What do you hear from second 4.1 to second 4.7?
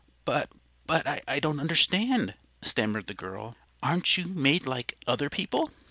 you made